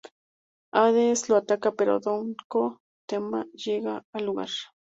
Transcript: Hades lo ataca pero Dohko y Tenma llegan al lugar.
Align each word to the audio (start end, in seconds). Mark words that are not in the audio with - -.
Hades 0.71 1.29
lo 1.29 1.35
ataca 1.35 1.73
pero 1.73 1.99
Dohko 1.99 2.73
y 2.73 3.05
Tenma 3.05 3.45
llegan 3.53 4.01
al 4.13 4.25
lugar. 4.25 4.49